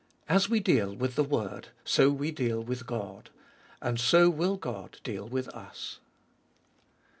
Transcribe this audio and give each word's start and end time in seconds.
As 0.27 0.49
we 0.49 0.59
deal 0.59 0.95
with 0.95 1.13
the 1.13 1.23
word, 1.23 1.67
so 1.85 2.09
we 2.09 2.31
deal 2.31 2.59
with 2.59 2.87
God. 2.87 3.29
And 3.83 3.99
so 3.99 4.31
will 4.31 4.57
God 4.57 4.97
deal 5.03 5.27
with 5.27 5.47
us. 5.49 5.99